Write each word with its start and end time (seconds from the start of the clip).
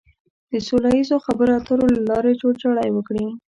د 0.51 0.53
سوله 0.67 0.89
ييزو 0.97 1.17
خبرو 1.25 1.51
اترو 1.59 1.85
له 1.95 2.01
لارې 2.09 2.39
جوړجاړی 2.41 2.89
وکړي. 2.93 3.25